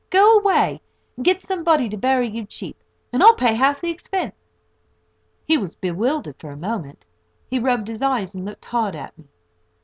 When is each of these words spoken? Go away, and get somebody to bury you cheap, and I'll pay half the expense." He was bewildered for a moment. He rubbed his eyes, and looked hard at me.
Go 0.09 0.35
away, 0.39 0.81
and 1.15 1.23
get 1.23 1.43
somebody 1.43 1.87
to 1.89 1.95
bury 1.95 2.27
you 2.27 2.43
cheap, 2.43 2.83
and 3.13 3.21
I'll 3.21 3.35
pay 3.35 3.53
half 3.53 3.81
the 3.81 3.91
expense." 3.91 4.51
He 5.45 5.59
was 5.59 5.75
bewildered 5.75 6.37
for 6.39 6.49
a 6.49 6.57
moment. 6.57 7.05
He 7.47 7.59
rubbed 7.59 7.87
his 7.87 8.01
eyes, 8.01 8.33
and 8.33 8.43
looked 8.43 8.65
hard 8.65 8.95
at 8.95 9.15
me. 9.15 9.25